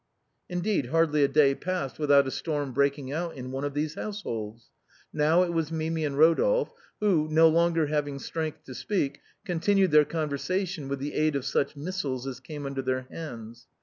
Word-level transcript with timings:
Indeed, 0.49 0.87
hardly 0.87 1.23
a 1.23 1.27
day 1.27 1.53
passed 1.53 1.99
without 1.99 2.25
a 2.27 2.31
storm 2.31 2.73
breaking 2.73 3.11
out 3.11 3.35
in 3.35 3.51
one 3.51 3.63
of 3.63 3.75
these 3.75 3.93
households. 3.93 4.71
Now 5.13 5.43
it 5.43 5.53
was 5.53 5.71
Mimi 5.71 6.05
and 6.05 6.17
Ro 6.17 6.33
dolphe 6.33 6.71
who, 6.99 7.27
no 7.29 7.47
longer 7.47 7.85
liaving 7.85 8.19
strength 8.19 8.63
to 8.63 8.73
speak, 8.73 9.21
continued 9.45 9.91
their 9.91 10.05
conversation 10.05 10.87
with 10.87 10.97
the 10.97 11.13
aid 11.13 11.35
of 11.35 11.45
such 11.45 11.75
missiles 11.75 12.25
as 12.25 12.39
came 12.39 12.65
under 12.65 12.81
their 12.81 13.03
hands. 13.11 13.67